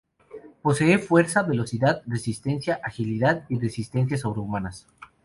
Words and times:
Posee 0.63 0.97
fuerza, 0.97 1.43
velocidad, 1.43 2.01
resistencia, 2.07 2.79
agilidad 2.83 3.45
y 3.49 3.59
resistencia 3.59 4.17
sobrehumanas. 4.17 4.87